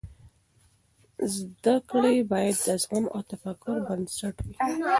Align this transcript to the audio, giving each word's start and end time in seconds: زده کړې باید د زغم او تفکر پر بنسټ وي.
زده 1.35 1.75
کړې 1.89 2.15
باید 2.31 2.57
د 2.65 2.69
زغم 2.83 3.05
او 3.13 3.21
تفکر 3.31 3.77
پر 3.85 3.85
بنسټ 3.87 4.35
وي. 4.45 4.55